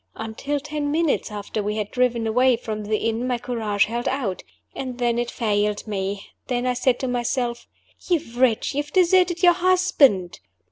Until 0.15 0.59
ten 0.59 0.89
minutes 0.89 1.29
after 1.29 1.61
we 1.61 1.75
had 1.75 1.91
driven 1.91 2.25
away 2.25 2.55
from 2.57 2.85
the 2.85 2.97
inn 2.97 3.27
my 3.27 3.37
courage 3.37 3.85
held 3.85 4.07
out 4.07 4.41
and 4.75 4.97
then 4.97 5.19
it 5.19 5.29
failed 5.29 5.85
me; 5.85 6.25
then 6.47 6.65
I 6.65 6.73
said 6.73 6.97
to 7.01 7.07
myself, 7.07 7.67
"You 8.09 8.17
wretch, 8.35 8.73
you 8.73 8.81
have 8.81 8.91
deserted 8.91 9.43
your 9.43 9.53
husband!" 9.53 10.39